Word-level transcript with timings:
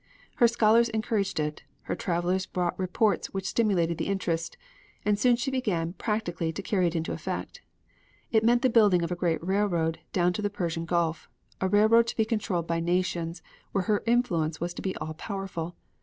Her 0.37 0.47
scholars 0.47 0.89
encouraged 0.89 1.39
it; 1.39 1.61
her 1.83 1.93
travelers 1.95 2.47
brought 2.47 2.79
reports 2.79 3.27
which 3.35 3.45
stimulated 3.47 3.99
the 3.99 4.07
interest, 4.07 4.57
and 5.05 5.19
soon 5.19 5.35
she 5.35 5.51
began 5.51 5.93
practically 5.93 6.51
to 6.53 6.63
carry 6.63 6.87
it 6.87 6.95
into 6.95 7.11
effect. 7.11 7.61
It 8.31 8.43
meant 8.43 8.63
the 8.63 8.69
building 8.71 9.03
of 9.03 9.11
a 9.11 9.15
great 9.15 9.45
railroad 9.45 9.99
down 10.11 10.33
to 10.33 10.41
the 10.41 10.49
Persian 10.49 10.85
Gulf; 10.85 11.29
a 11.61 11.67
railroad 11.69 12.07
to 12.07 12.17
be 12.17 12.25
controlled 12.25 12.65
by 12.65 12.79
nations 12.79 13.43
where 13.73 13.83
her 13.83 14.01
influence 14.07 14.59
would 14.59 14.73
be 14.81 14.95
all 14.95 15.13
powerful. 15.13 15.75